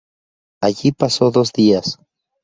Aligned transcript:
Allí 0.63 0.91
pasó 0.93 1.29
dos 1.29 1.53
días. 1.53 1.99